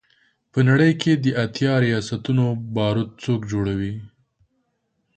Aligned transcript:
په 0.51 0.59
نړۍ 0.69 0.91
کې 1.01 1.11
د 1.23 1.25
اتیا 1.43 1.73
ریاستونو 1.85 2.45
بارود 2.75 3.09
څوک 3.23 3.41
جوړوي. 3.51 3.95